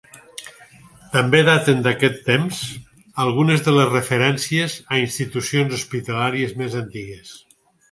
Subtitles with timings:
[1.15, 2.61] També daten d'aquest temps
[3.27, 7.39] algunes de les referències a institucions hospitalàries més antigues.